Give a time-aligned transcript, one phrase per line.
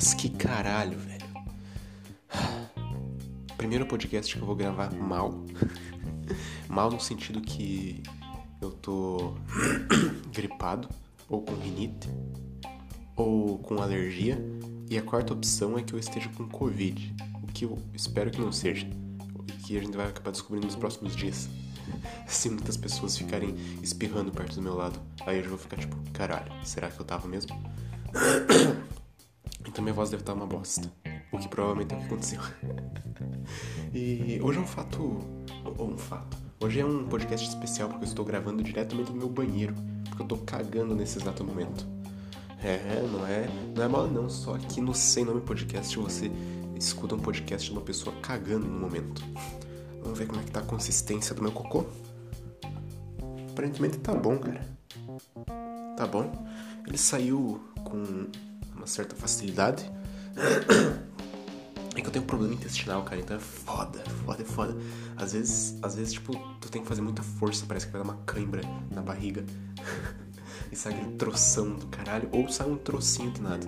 [0.00, 1.26] Mas que caralho, velho.
[3.56, 5.44] Primeiro podcast que eu vou gravar mal.
[6.70, 8.00] mal no sentido que
[8.60, 9.34] eu tô
[10.32, 10.88] gripado,
[11.28, 12.08] ou com rinite,
[13.16, 14.38] ou com alergia.
[14.88, 17.16] E a quarta opção é que eu esteja com Covid.
[17.42, 18.88] O que eu espero que não seja.
[19.34, 21.48] O que a gente vai acabar descobrindo nos próximos dias.
[22.24, 23.52] Se muitas pessoas ficarem
[23.82, 27.04] espirrando perto do meu lado, aí eu já vou ficar tipo, caralho, será que eu
[27.04, 27.50] tava mesmo?
[29.68, 30.90] Então minha voz deve estar uma bosta.
[31.30, 32.40] O que provavelmente é o que aconteceu.
[33.92, 35.20] e hoje é um fato.
[35.76, 36.38] Ou um fato.
[36.58, 39.74] Hoje é um podcast especial porque eu estou gravando diretamente do meu banheiro.
[40.08, 41.86] Porque eu tô cagando nesse exato momento.
[42.64, 43.46] É, não é.
[43.76, 46.32] Não é mal não, só aqui no Sem Nome Podcast você
[46.74, 49.22] escuta um podcast de uma pessoa cagando no momento.
[50.02, 51.84] Vamos ver como é que tá a consistência do meu cocô.
[53.50, 54.66] Aparentemente tá bom, cara.
[55.94, 56.32] Tá bom.
[56.86, 58.26] Ele saiu com
[58.88, 59.90] certa facilidade.
[61.94, 64.76] É que eu tenho um problema intestinal, cara, então é foda, foda, é foda.
[65.16, 68.08] Às vezes, às vezes, tipo, tu tem que fazer muita força, parece que vai dar
[68.12, 69.44] uma cãibra na barriga.
[70.70, 73.66] e sai aquele troção do caralho, ou sai um trocinho de nada.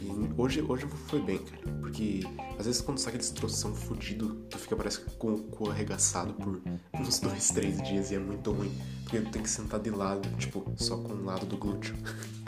[0.00, 2.20] E hoje, hoje foi bem, cara, porque
[2.58, 6.60] às vezes quando sai aquele troção fudido, tu fica parece com o cu arregaçado por
[6.94, 8.72] uns dois, três dias e é muito ruim.
[9.02, 11.96] Porque tu tem que sentar de lado, tipo, só com um lado do glúteo.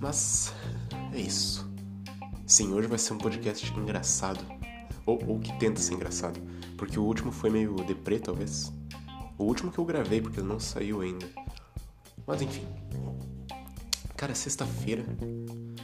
[0.00, 0.54] Mas
[1.12, 1.70] é isso.
[2.46, 4.44] Sim, hoje vai ser um podcast engraçado.
[5.04, 6.40] Ou, ou que tenta ser engraçado.
[6.76, 8.72] Porque o último foi meio deprê, talvez.
[9.36, 11.26] O último que eu gravei, porque não saiu ainda.
[12.26, 12.66] Mas enfim.
[14.16, 15.04] Cara, sexta-feira.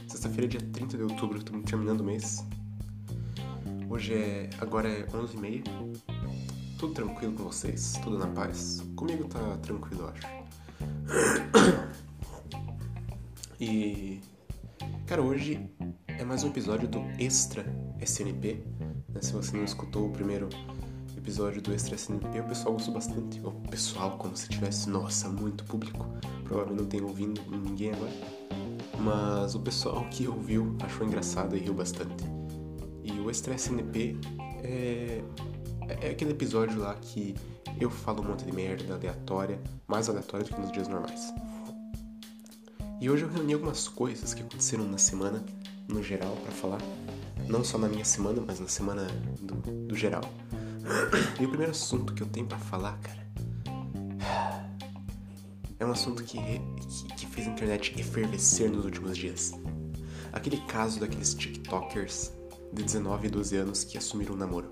[0.07, 2.43] Sexta-feira, dia 30 de outubro, estamos terminando o mês.
[3.89, 4.49] Hoje é.
[4.59, 5.63] Agora é 11h30.
[6.79, 7.93] Tudo tranquilo com vocês?
[8.03, 8.83] Tudo na paz?
[8.95, 10.27] Comigo tá tranquilo, eu acho.
[13.59, 14.21] E.
[15.07, 15.67] Cara, hoje
[16.07, 17.65] é mais um episódio do Extra
[17.99, 18.63] SNP.
[19.09, 19.21] Né?
[19.21, 20.47] Se você não escutou o primeiro
[21.17, 23.39] episódio do Extra SNP, o pessoal gostou bastante.
[23.39, 26.05] O pessoal, como se tivesse, nossa, muito público.
[26.43, 28.11] Provavelmente não tem ouvindo ninguém agora.
[28.99, 32.25] Mas o pessoal que ouviu achou engraçado e riu bastante.
[33.03, 34.17] E o Extra SNP
[34.63, 35.23] é,
[36.01, 37.33] é aquele episódio lá que
[37.79, 41.33] eu falo um monte de merda aleatória, mais aleatória do que nos dias normais.
[42.99, 45.45] E hoje eu reuni algumas coisas que aconteceram na semana,
[45.87, 46.81] no geral, para falar.
[47.47, 49.05] Não só na minha semana, mas na semana
[49.39, 49.55] do,
[49.87, 50.23] do geral.
[51.39, 53.27] E o primeiro assunto que eu tenho para falar, cara,
[55.79, 59.53] é um assunto que, que, que fez a internet efervescer nos últimos dias.
[60.33, 62.31] Aquele caso daqueles TikTokers
[62.73, 64.71] de 19 e 12 anos que assumiram um namoro.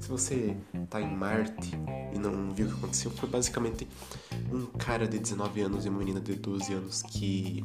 [0.00, 0.56] Se você
[0.90, 1.70] tá em Marte
[2.12, 3.86] e não viu o que aconteceu, foi basicamente
[4.52, 7.64] um cara de 19 anos e uma menina de 12 anos que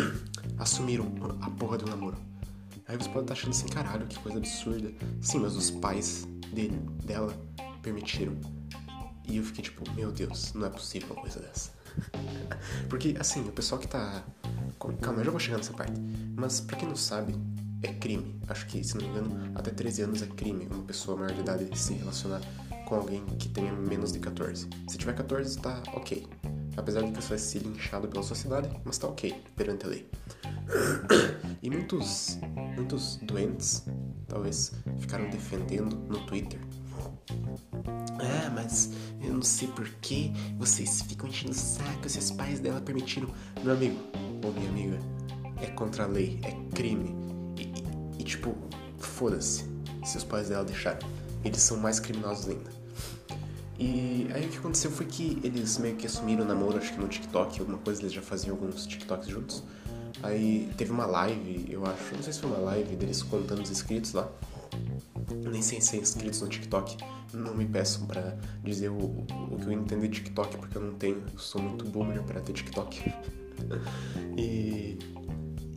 [0.58, 1.06] assumiram
[1.40, 2.16] a porra do namoro.
[2.86, 4.92] Aí você pode estar achando assim, caralho, que coisa absurda.
[5.20, 7.34] Sim, mas os pais dele, dela
[7.82, 8.36] permitiram.
[9.26, 11.72] E eu fiquei tipo, meu Deus, não é possível uma coisa dessa.
[12.88, 14.22] Porque, assim, o pessoal que tá.
[15.00, 16.00] Calma, eu já vou chegar nessa parte.
[16.36, 17.34] Mas, pra quem não sabe,
[17.82, 18.40] é crime.
[18.46, 21.40] Acho que, se não me engano, até 13 anos é crime uma pessoa maior de
[21.40, 22.40] idade se relacionar
[22.86, 24.68] com alguém que tenha menos de 14.
[24.88, 26.26] Se tiver 14, tá ok.
[26.76, 30.08] Apesar de que você vai ser linchado pela sociedade, mas tá ok perante a lei.
[31.62, 32.38] E muitos,
[32.76, 33.82] muitos doentes,
[34.28, 36.60] talvez, ficaram defendendo no Twitter.
[38.20, 42.60] Ah, mas eu não sei por que vocês ficam enchendo o saco se os pais
[42.60, 43.28] dela permitiram.
[43.64, 43.98] Meu amigo,
[44.44, 44.98] ou minha amiga,
[45.60, 47.16] é contra a lei, é crime.
[47.56, 48.54] E, e, e tipo,
[48.98, 49.64] foda-se
[50.04, 51.15] se os pais dela deixarem.
[51.46, 52.70] Eles são mais criminosos ainda.
[53.78, 56.98] E aí o que aconteceu foi que eles meio que assumiram o namoro, acho que
[56.98, 59.62] no TikTok, alguma coisa, eles já faziam alguns TikToks juntos.
[60.22, 63.70] Aí teve uma live, eu acho, não sei se foi uma live deles contando os
[63.70, 64.30] inscritos lá.
[65.50, 66.96] Nem sei se é inscritos no TikTok.
[67.34, 70.94] Não me peçam para dizer o, o que eu entendo de TikTok, porque eu não
[70.94, 71.22] tenho.
[71.32, 73.12] Eu sou muito boomer para ter TikTok.
[74.38, 74.98] e,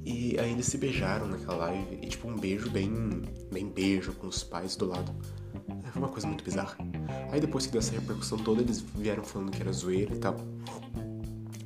[0.06, 2.00] e aí eles se beijaram naquela live.
[2.02, 5.14] E tipo, um beijo bem, bem beijo com os pais do lado.
[6.00, 6.78] Uma coisa muito bizarra.
[7.30, 10.38] Aí depois que deu essa repercussão toda, eles vieram falando que era zoeira e tal.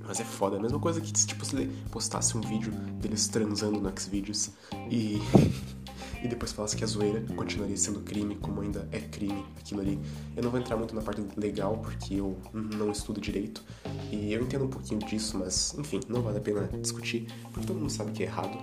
[0.06, 1.56] Mas é foda, a mesma coisa que tipo, se
[1.92, 4.50] postasse um vídeo deles transando no Xvideos
[4.90, 5.22] e,
[6.24, 10.00] e depois falasse que a zoeira continuaria sendo crime, como ainda é crime aquilo ali.
[10.36, 13.64] Eu não vou entrar muito na parte legal porque eu não estudo direito
[14.12, 17.78] e eu entendo um pouquinho disso, mas enfim, não vale a pena discutir porque todo
[17.78, 18.58] mundo sabe que é errado,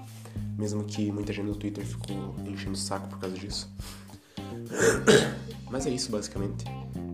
[0.58, 3.72] mesmo que muita gente no Twitter ficou enchendo o saco por causa disso.
[5.70, 6.64] Mas é isso basicamente.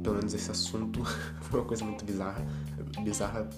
[0.02, 1.04] Pelo menos esse assunto
[1.42, 2.44] foi uma coisa muito bizarra.
[3.02, 3.48] Bizarra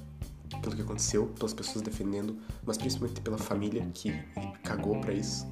[0.63, 4.13] pelo que aconteceu, pelas pessoas defendendo, mas principalmente pela família que
[4.63, 5.47] cagou para isso.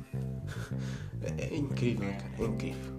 [1.22, 2.34] É, é, incrível, né, cara?
[2.38, 2.94] É incrível.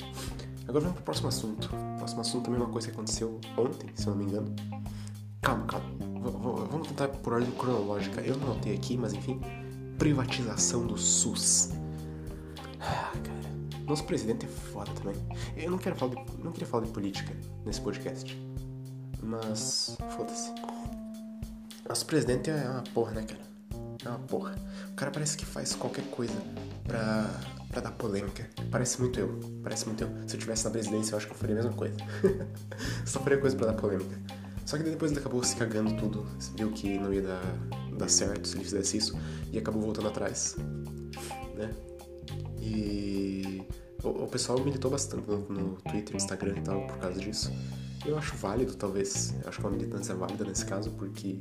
[0.68, 1.70] Agora vamos pro próximo assunto.
[1.74, 4.54] O próximo assunto também é uma coisa que aconteceu ontem, se eu não me engano.
[5.42, 5.88] Calma, calma.
[5.90, 8.20] V vamos tentar por ordem cronológica.
[8.22, 9.40] Eu não anotei aqui, mas enfim.
[9.98, 11.70] Privatização do SUS.
[12.82, 13.37] Ah, cara.
[13.88, 15.16] Nosso presidente é foda também.
[15.56, 17.34] Eu não quero falar de, não queria falar de política
[17.66, 18.38] nesse podcast.
[19.24, 19.98] Mas.
[20.10, 20.52] Foda-se.
[21.88, 23.42] Nosso presidente é uma porra, né, cara?
[24.06, 24.56] É uma porra.
[24.92, 26.36] O cara parece que faz qualquer coisa
[26.84, 27.30] pra,
[27.70, 28.50] pra dar polêmica.
[28.70, 29.40] Parece muito eu.
[29.64, 30.10] Parece muito eu.
[30.28, 31.96] Se eu tivesse na presidência, eu acho que eu faria a mesma coisa.
[33.08, 34.20] Só faria coisa pra dar polêmica.
[34.66, 36.28] Só que depois ele acabou se cagando tudo.
[36.58, 37.42] Viu que não ia dar,
[37.98, 39.18] dar certo se ele fizesse isso.
[39.50, 40.58] E acabou voltando atrás.
[41.56, 41.74] Né?
[42.68, 43.64] E
[44.04, 47.52] o, o pessoal militou bastante no, no Twitter, Instagram e tal por causa disso.
[48.06, 49.34] Eu acho válido, talvez.
[49.42, 51.40] Eu acho que uma militância válida nesse caso, porque.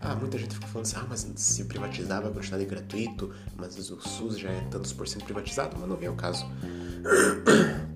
[0.00, 3.78] Ah, muita gente fica falando assim, ah, mas se privatizar vai continuar de gratuito, mas
[3.90, 6.44] o SUS já é tantos por cento privatizado, mas não vem ao caso.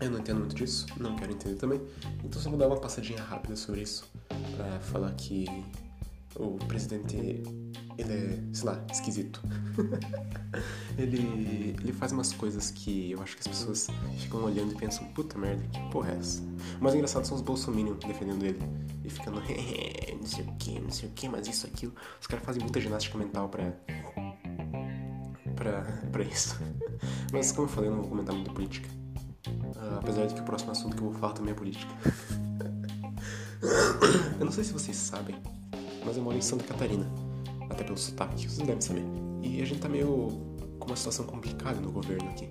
[0.00, 1.80] Eu não entendo muito disso, não quero entender também.
[2.24, 4.04] Então só vou dar uma passadinha rápida sobre isso,
[4.56, 5.46] pra falar que
[6.34, 7.42] o presidente,
[7.96, 9.40] ele é, sei lá, esquisito.
[10.98, 13.88] ele, ele faz umas coisas que eu acho que as pessoas
[14.18, 16.42] ficam olhando e pensam, puta merda, que porra é essa?
[16.80, 18.60] O mais engraçado são os bolsominions defendendo ele.
[19.04, 19.40] E ficando,
[20.18, 21.92] não sei o que, não sei o que, mas isso, aquilo.
[22.20, 23.72] Os caras fazem muita ginástica mental pra...
[25.54, 26.58] Pra, pra isso.
[27.32, 28.88] Mas como eu falei, eu não vou comentar muito política.
[29.46, 31.92] Uh, apesar de que o próximo assunto que eu vou falar também é política.
[34.38, 35.36] eu não sei se vocês sabem,
[36.04, 37.06] mas eu moro em Santa Catarina.
[37.74, 39.04] Até pelo sotaque, vocês devem saber.
[39.42, 40.28] E a gente tá meio
[40.78, 42.48] com uma situação complicada no governo aqui.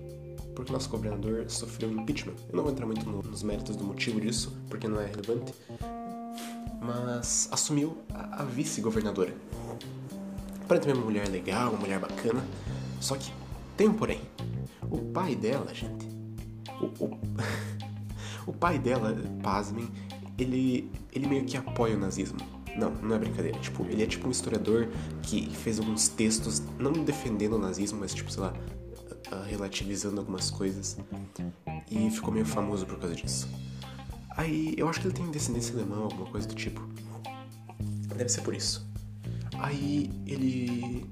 [0.54, 2.34] Porque nosso governador sofreu impeachment.
[2.50, 5.54] Eu não vou entrar muito no, nos méritos do motivo disso, porque não é relevante.
[6.78, 9.34] Mas assumiu a, a vice-governadora.
[10.62, 12.44] Aparentemente uma mulher legal, uma mulher bacana.
[13.00, 13.32] Só que
[13.78, 14.20] tem um porém.
[14.90, 16.06] O pai dela, gente.
[16.82, 17.18] O, o,
[18.46, 19.88] o pai dela, pasmem,
[20.36, 22.53] ele, ele meio que apoia o nazismo.
[22.76, 23.58] Não, não é brincadeira.
[23.58, 24.88] Tipo, ele é tipo um historiador
[25.22, 28.52] que fez alguns textos, não defendendo o nazismo, mas tipo, sei lá,
[29.46, 30.96] relativizando algumas coisas.
[31.90, 33.48] E ficou meio famoso por causa disso.
[34.36, 36.80] Aí, eu acho que ele tem descendência alemã, alguma coisa do tipo.
[38.16, 38.86] Deve ser por isso.
[39.58, 41.06] Aí, ele.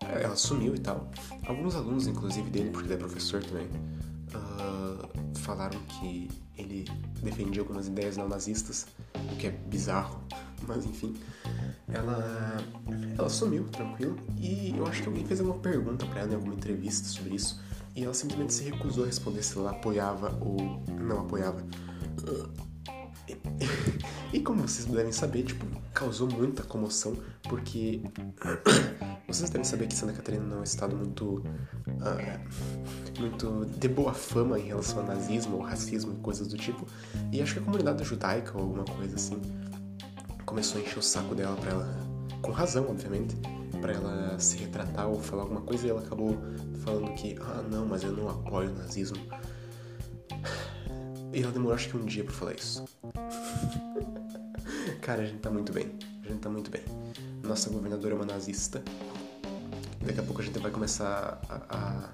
[0.00, 1.10] Ela sumiu e tal.
[1.46, 6.84] Alguns alunos, inclusive dele, porque ele é professor também, uh, falaram que ele
[7.22, 8.86] defendia algumas ideias neonazistas,
[9.32, 10.20] o que é bizarro,
[10.66, 11.14] mas enfim.
[11.88, 12.56] Ela,
[13.16, 16.54] ela sumiu, tranquilo, e eu acho que alguém fez alguma pergunta para ela em alguma
[16.54, 17.60] entrevista sobre isso,
[17.94, 21.62] e ela simplesmente se recusou a responder se ela apoiava ou não apoiava.
[24.32, 27.16] E como vocês devem saber, tipo, causou muita comoção,
[27.48, 28.02] porque
[29.28, 34.12] vocês devem saber que Santa Catarina não é um estado muito uh, muito de boa
[34.12, 36.86] fama em relação ao nazismo ou racismo e coisas do tipo.
[37.32, 39.40] E acho que a comunidade judaica ou alguma coisa assim
[40.54, 41.98] começou a encher o saco dela para ela,
[42.40, 43.34] com razão, obviamente,
[43.80, 46.38] para ela se retratar ou falar alguma coisa e ela acabou
[46.84, 49.16] falando que, ah, não, mas eu não apoio o nazismo.
[51.32, 52.84] E ela demorou acho que um dia pra falar isso.
[55.02, 55.92] Cara, a gente tá muito bem.
[56.24, 56.84] A gente tá muito bem.
[57.42, 58.80] Nossa governadora é uma nazista.
[60.06, 62.10] Daqui a pouco a gente vai começar a,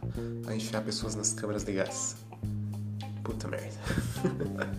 [0.46, 2.16] a, a enfiar pessoas nas câmeras de gás.
[3.22, 3.76] Puta merda.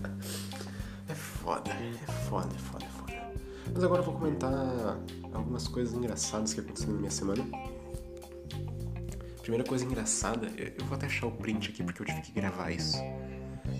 [1.07, 2.90] é foda, é foda, é foda.
[3.73, 4.51] Mas agora eu vou comentar
[5.33, 7.43] algumas coisas engraçadas que aconteceram na minha semana.
[9.41, 12.71] Primeira coisa engraçada, eu vou até achar o print aqui porque eu tive que gravar
[12.71, 12.97] isso.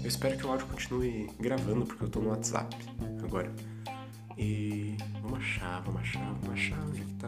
[0.01, 2.75] Eu espero que o áudio continue gravando, porque eu tô no WhatsApp
[3.23, 3.53] agora.
[4.37, 7.27] E vamos achar, vamos achar, vamos achar onde é que tá.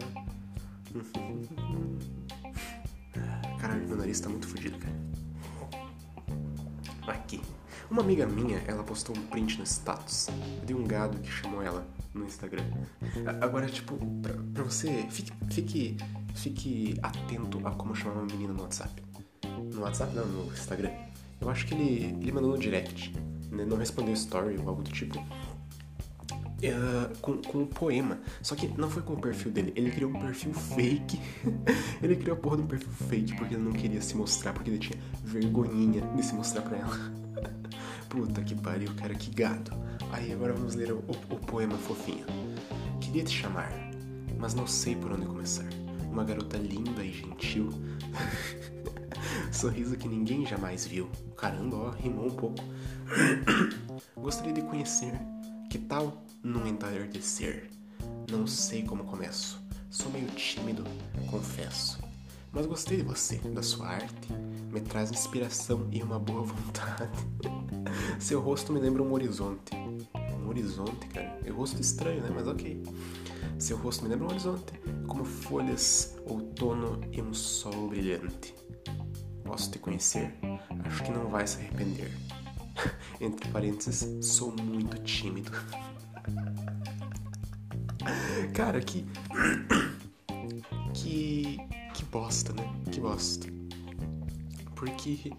[3.60, 4.96] Caralho, meu nariz tá muito fodido, cara.
[7.08, 7.42] Aqui.
[7.92, 10.30] Uma amiga minha, ela postou um print no status
[10.66, 12.64] de um gado que chamou ela no Instagram.
[13.42, 15.98] Agora, tipo, pra, pra você, fique, fique,
[16.36, 19.02] fique atento a como chamar uma menina no WhatsApp.
[19.74, 20.92] No WhatsApp não, no Instagram.
[21.42, 23.14] Eu acho que ele, ele mandou no direct,
[23.52, 23.66] né?
[23.66, 25.20] não respondeu story ou algo do tipo.
[25.20, 28.20] Uh, com, com um poema.
[28.42, 31.20] Só que não foi com o perfil dele, ele criou um perfil fake.
[32.02, 34.70] ele criou a porra de um perfil fake porque ele não queria se mostrar, porque
[34.70, 36.98] ele tinha vergonhinha de se mostrar pra ela.
[38.14, 39.72] Puta que pariu, cara, que gado.
[40.12, 42.28] Aí agora vamos ler o, o, o poema fofinho.
[43.02, 43.74] Queria te chamar,
[44.38, 45.66] mas não sei por onde começar.
[46.12, 47.70] Uma garota linda e gentil.
[49.52, 51.10] Sorriso que ninguém jamais viu.
[51.36, 52.64] Caramba, ó, rimou um pouco.
[54.16, 55.14] Gostaria de conhecer.
[55.68, 57.72] Que tal num entardecer?
[58.30, 59.60] Não sei como começo.
[59.90, 60.84] Sou meio tímido,
[61.32, 61.98] confesso.
[62.52, 64.28] Mas gostei de você, da sua arte.
[64.74, 67.20] Me traz inspiração e uma boa vontade.
[68.20, 69.76] Seu rosto me lembra um horizonte.
[69.76, 71.40] Um horizonte, cara?
[71.46, 72.32] É um rosto estranho, né?
[72.34, 72.82] Mas ok.
[73.60, 74.74] Seu rosto me lembra um horizonte,
[75.08, 78.56] como folhas, outono e um sol brilhante.
[79.44, 80.34] Posso te conhecer?
[80.86, 82.12] Acho que não vai se arrepender.
[83.22, 85.52] Entre parênteses, sou muito tímido.
[88.56, 89.06] Cara, que.
[90.96, 91.58] Que.
[91.94, 92.64] Que bosta, né?
[92.92, 93.53] Que bosta.
[94.84, 95.32] Porque.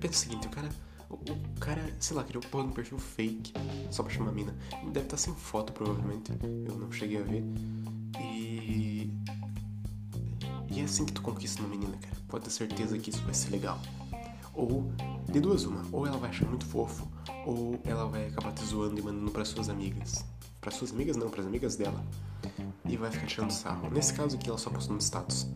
[0.00, 0.68] Pensa o seguinte, o cara.
[1.10, 3.52] O, o cara, sei lá, criou porra um perfil fake
[3.90, 4.56] só pra chamar mina.
[4.84, 6.32] Deve estar tá sem foto, provavelmente.
[6.66, 7.44] Eu não cheguei a ver.
[8.18, 9.10] E.
[10.70, 12.16] E é assim que tu conquista uma menina, cara.
[12.26, 13.78] Pode ter certeza que isso vai ser legal.
[14.54, 14.90] Ou,
[15.30, 17.06] de duas uma, ou ela vai achar muito fofo,
[17.44, 20.24] ou ela vai acabar te zoando e mandando para suas amigas.
[20.60, 22.02] Para suas amigas não, para as amigas dela.
[22.86, 23.90] E vai ficar tirando sarro.
[23.90, 25.46] Nesse caso aqui ela só postou no status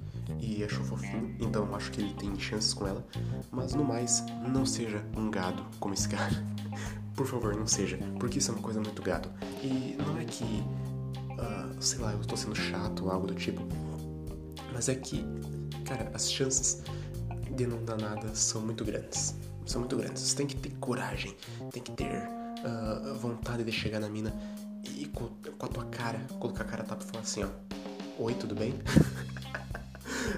[0.41, 3.07] e achou fofinho, então acho que ele tem chances com ela.
[3.51, 6.33] Mas no mais, não seja um gado como esse cara.
[7.15, 9.29] Por favor, não seja, porque isso é uma coisa muito gado.
[9.63, 13.61] E não é que, uh, sei lá, eu estou sendo chato ou algo do tipo,
[14.73, 15.25] mas é que,
[15.85, 16.83] cara, as chances
[17.55, 19.35] de não dar nada são muito grandes.
[19.67, 20.23] São muito grandes.
[20.23, 21.37] Você tem que ter coragem,
[21.71, 24.33] tem que ter uh, vontade de chegar na mina
[24.99, 25.29] e com,
[25.59, 27.49] com, a tua cara, colocar a cara tapa e falar assim, ó.
[28.19, 28.75] Oi, tudo bem?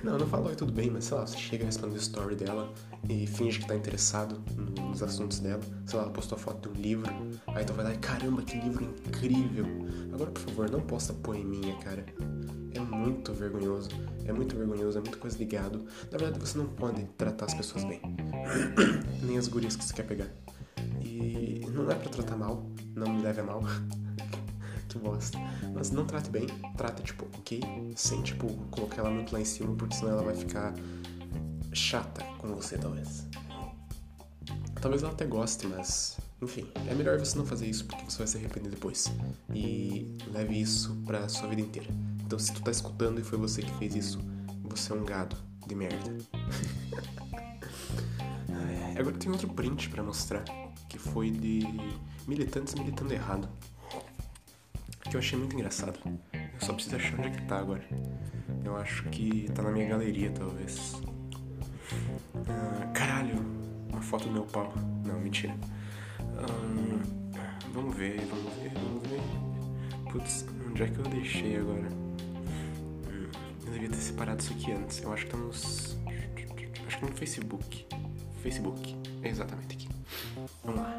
[0.02, 2.72] não, não fala oi, tudo bem, mas sei lá, você chega respondendo o story dela
[3.08, 4.42] e finge que tá interessado
[4.80, 5.60] nos assuntos dela.
[5.86, 7.12] Sei lá, ela postou a foto de um livro,
[7.48, 9.66] aí tu vai lá e caramba, que livro incrível.
[10.12, 12.04] Agora, por favor, não posta poeminha, cara.
[12.74, 13.90] É muito vergonhoso.
[14.24, 15.84] É muito vergonhoso, é muita coisa ligado.
[16.10, 18.00] Na verdade, você não pode tratar as pessoas bem.
[19.22, 20.28] Nem as gurias que você quer pegar.
[21.04, 23.62] E não é pra tratar mal, não me leve a mal.
[24.92, 25.38] Que bosta.
[25.74, 26.46] Mas não trate bem,
[26.76, 27.60] trate tipo, ok?
[27.96, 30.74] Sem tipo, colocar ela muito lá em cima, porque senão ela vai ficar
[31.72, 33.26] chata com você, talvez.
[34.80, 38.26] Talvez ela até goste, mas enfim, é melhor você não fazer isso porque você vai
[38.26, 39.12] se arrepender depois.
[39.54, 41.88] E leve isso pra sua vida inteira.
[42.24, 44.18] Então, se tu tá escutando e foi você que fez isso,
[44.64, 46.18] você é um gado de merda.
[48.98, 50.44] Agora tem outro print para mostrar,
[50.88, 51.62] que foi de
[52.26, 53.48] militantes militando errado.
[55.12, 55.98] Que eu achei muito engraçado.
[56.32, 57.86] Eu só preciso achar onde é que tá agora.
[58.64, 61.02] Eu acho que tá na minha galeria, talvez.
[62.48, 63.34] Ah, caralho,
[63.90, 64.72] uma foto do meu pau.
[65.04, 65.54] Não, mentira.
[66.18, 69.20] Ah, vamos ver, vamos ver, vamos ver.
[70.10, 71.90] Putz, onde é que eu deixei agora?
[73.70, 75.02] devia ter separado isso aqui antes.
[75.02, 75.98] Eu acho que tá nos.
[76.86, 77.86] Acho que no Facebook.
[78.42, 78.96] Facebook.
[79.22, 79.88] É exatamente aqui.
[80.64, 80.90] Vamos lá.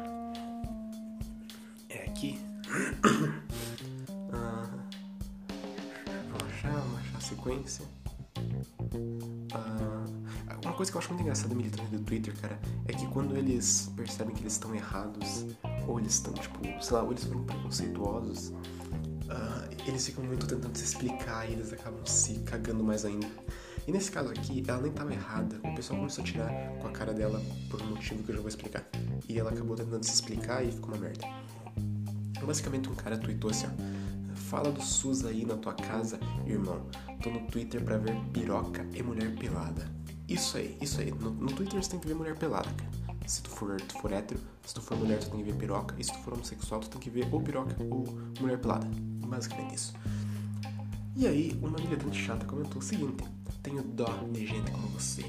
[1.88, 2.38] É aqui.
[7.44, 7.84] sequência.
[9.52, 10.04] Ah,
[10.64, 12.58] uma coisa que eu acho muito engraçada militante do Twitter, cara,
[12.88, 15.46] é que quando eles percebem que eles estão errados,
[15.86, 20.76] ou eles estão, tipo, sei lá, ou eles foram preconceituosos, uh, eles ficam muito tentando
[20.76, 23.28] se explicar e eles acabam se cagando mais ainda.
[23.86, 25.60] E nesse caso aqui, ela nem estava errada.
[25.62, 28.40] O pessoal começou a tirar com a cara dela por um motivo que eu já
[28.40, 28.82] vou explicar.
[29.28, 31.26] E ela acabou tentando se explicar e ficou uma merda.
[32.42, 34.03] Basicamente, um cara tweetou assim: ó,
[34.48, 36.86] Fala do SUS aí na tua casa, irmão.
[37.22, 39.90] Tô no Twitter pra ver piroca e mulher pelada.
[40.28, 41.10] Isso aí, isso aí.
[41.10, 43.18] No, no Twitter você tem que ver mulher pelada, cara.
[43.26, 45.94] Se tu for, tu for hétero, se tu for mulher, tu tem que ver piroca.
[45.98, 48.04] E se tu for homossexual, tu tem que ver ou piroca ou
[48.38, 48.86] mulher pelada.
[49.26, 49.94] Basicamente isso.
[51.16, 53.24] E aí, uma militante chata comentou o seguinte:
[53.62, 55.24] Tenho dó de gente como você.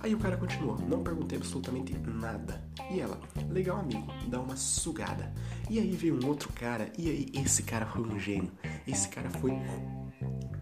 [0.00, 2.62] Aí o cara continuou: Não perguntei absolutamente nada.
[2.90, 5.32] E ela: Legal, amigo, dá uma sugada.
[5.68, 8.52] E aí veio um outro cara, e aí esse cara foi um gênio.
[8.86, 9.52] Esse cara foi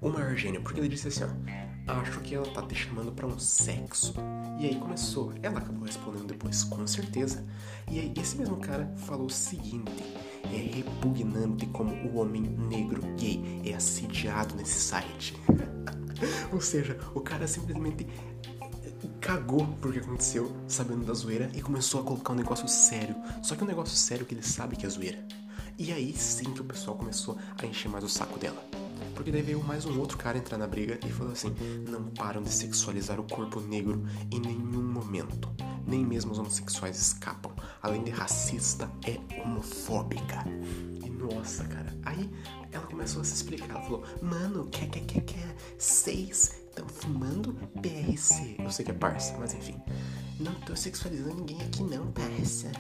[0.01, 3.27] o maior gênio, porque ele disse assim: Ó, acho que ela tá te chamando para
[3.27, 4.15] um sexo.
[4.59, 5.33] E aí começou.
[5.43, 7.45] Ela acabou respondendo depois, com certeza.
[7.91, 9.93] E aí esse mesmo cara falou o seguinte:
[10.45, 15.35] é repugnante como o homem negro gay é assediado nesse site.
[16.53, 18.07] Ou seja, o cara simplesmente
[19.27, 23.17] cagou por que aconteceu, sabendo da zoeira, e começou a colocar um negócio sério.
[23.43, 25.19] Só que um negócio sério que ele sabe que é zoeira.
[25.77, 28.65] E aí sim que o pessoal começou a encher mais o saco dela.
[29.17, 31.53] Porque daí veio mais um outro cara entrar na briga e falou assim:
[31.89, 35.51] não param de sexualizar o corpo negro em nenhum momento.
[35.85, 37.51] Nem mesmo os homossexuais escapam.
[37.83, 40.45] Além de racista, é homofóbica.
[41.05, 41.99] E nossa, cara.
[42.05, 42.31] Aí
[42.71, 43.71] ela começou a se explicar.
[43.71, 45.57] Ela falou: Mano, quer, quer, quer, quer.
[45.79, 48.57] Seis estão fumando PRC.
[48.59, 49.81] Eu sei que é parça, mas enfim.
[50.39, 52.71] Não tô sexualizando ninguém aqui, não, parça.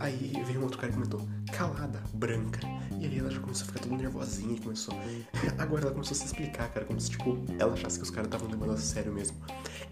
[0.00, 2.58] Aí veio um outro cara e comentou, calada, branca.
[2.98, 4.94] E aí ela já começou a ficar toda nervosinha começou.
[5.58, 8.26] Agora ela começou a se explicar, cara, como se tipo, ela achasse que os caras
[8.26, 9.36] estavam levando a sério mesmo.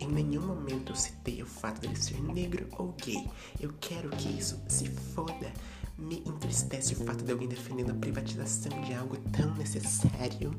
[0.01, 3.31] Em nenhum momento eu citei o fato dele ser negro ou gay.
[3.61, 5.53] Eu quero que isso se foda.
[5.97, 10.51] Me entristece o fato de alguém defendendo a privatização de algo tão necessário.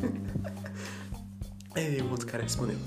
[1.74, 2.78] aí o outro cara respondeu.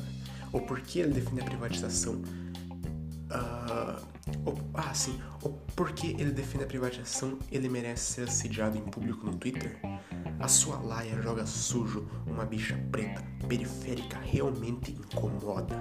[0.51, 2.13] Ou por que ele defende a privatização?
[2.13, 4.05] Uh,
[4.45, 5.19] ou, ah, sim.
[5.41, 9.79] Ou porque ele defende a privatização, ele merece ser assediado em público no Twitter?
[10.39, 15.75] A sua laia joga sujo, uma bicha preta, periférica, realmente incomoda.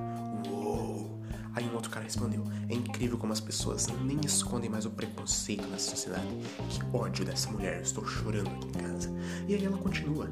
[0.48, 1.22] Uou!
[1.54, 5.66] Aí um outro cara respondeu: É incrível como as pessoas nem escondem mais o preconceito
[5.68, 6.26] nessa sociedade.
[6.68, 9.14] Que ódio dessa mulher, eu estou chorando aqui em casa.
[9.46, 10.28] E aí ela continua: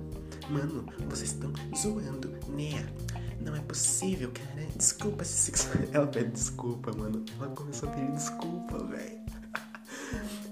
[0.51, 2.32] Mano, vocês estão zoando,
[3.45, 4.67] Não é possível, cara.
[4.77, 5.53] Desculpa se.
[5.93, 7.25] Ela pede desculpa, mano.
[7.39, 9.23] Ela começou a pedir desculpa, velho.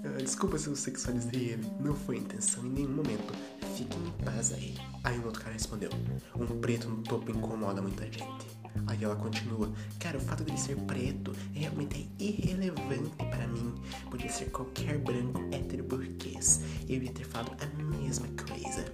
[0.17, 1.67] Desculpa se eu sexualizei ele.
[1.79, 3.33] Não foi intenção em nenhum momento.
[3.75, 4.75] Fiquem em paz aí.
[5.03, 5.89] Aí um outro cara respondeu:
[6.35, 8.47] Um preto no topo incomoda muita gente.
[8.87, 13.73] Aí ela continua: Cara, o fato dele ser preto realmente é irrelevante para mim.
[14.09, 16.61] Podia ser qualquer branco hétero burguês.
[16.89, 18.85] Eu ia ter falado a mesma coisa.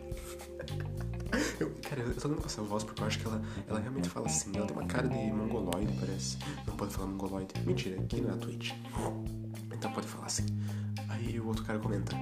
[1.60, 4.26] Eu, cara, eu tô dando essa voz porque eu acho que ela, ela realmente fala
[4.26, 4.52] assim.
[4.56, 6.38] Ela tem uma cara de mongoloide, parece.
[6.66, 7.54] Não pode falar mongoloide.
[7.66, 8.72] Mentira, aqui não é a Twitch.
[9.74, 10.46] Então pode falar assim.
[11.10, 12.16] Aí o outro cara comenta.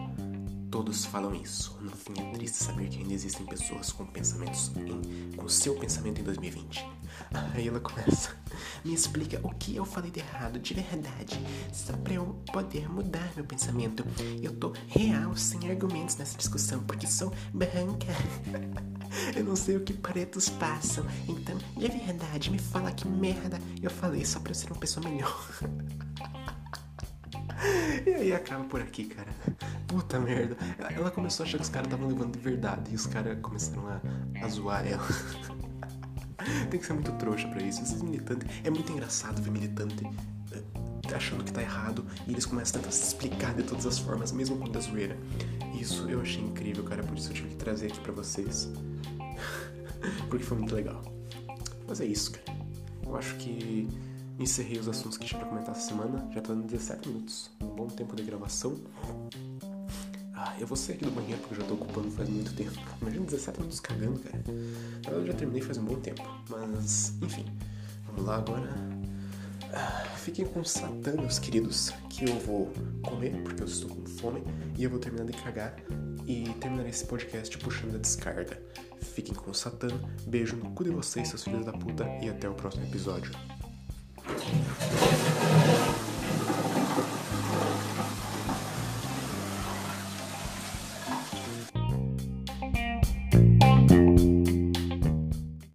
[0.69, 1.77] Todos falam isso.
[1.81, 6.19] No fim é triste saber que ainda existem pessoas com pensamentos em, com seu pensamento
[6.19, 6.85] em 2020.
[7.53, 8.35] Aí ela começa.
[8.83, 11.39] Me explica o que eu falei de errado de verdade,
[11.71, 14.05] só pra eu poder mudar meu pensamento.
[14.41, 18.07] Eu tô real, sem argumentos nessa discussão, porque sou branca.
[19.35, 23.89] eu não sei o que pretos passam, então, de verdade, me fala que merda eu
[23.89, 25.47] falei só pra eu ser uma pessoa melhor.
[28.05, 29.29] E aí acaba por aqui, cara.
[29.87, 30.55] Puta merda.
[30.93, 33.87] Ela começou a achar que os caras estavam levando de verdade e os caras começaram
[33.87, 33.99] a,
[34.43, 35.07] a zoar ela.
[36.69, 37.81] Tem que ser muito trouxa pra isso.
[37.81, 38.47] Esses militantes.
[38.63, 40.05] É muito engraçado ver militante
[40.51, 40.61] eh,
[41.15, 44.31] achando que tá errado e eles começam a tentar se explicar de todas as formas,
[44.31, 45.17] mesmo quando é zoeira.
[45.79, 47.03] Isso eu achei incrível, cara.
[47.03, 48.69] Por isso eu tive que trazer aqui pra vocês.
[50.29, 51.01] Porque foi muito legal.
[51.87, 52.57] Mas é isso, cara.
[53.05, 53.87] Eu acho que
[54.39, 56.27] encerrei os assuntos que tinha pra comentar essa semana.
[56.33, 57.49] Já tá dando 17 minutos.
[57.61, 58.75] Um bom tempo de gravação.
[60.33, 62.79] Ah, eu vou sair aqui do banheiro porque eu já tô ocupando faz muito tempo.
[63.01, 64.43] Imagina 17 minutos cagando, cara.
[65.11, 66.23] Eu já terminei faz um bom tempo.
[66.49, 67.45] Mas, enfim.
[68.07, 68.69] Vamos lá agora.
[69.73, 74.43] Ah, fiquem com Satã, meus queridos, que eu vou comer porque eu estou com fome
[74.77, 75.75] e eu vou terminar de cagar
[76.25, 78.59] e terminar esse podcast puxando a descarga.
[79.01, 79.87] Fiquem com Satã,
[80.27, 83.31] beijo no cu de vocês, seus filhos da puta, e até o próximo episódio.